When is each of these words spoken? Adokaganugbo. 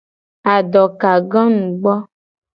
Adokaganugbo. 0.55 1.93